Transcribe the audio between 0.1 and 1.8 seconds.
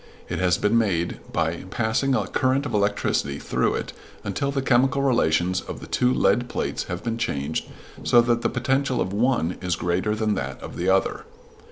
It has been made by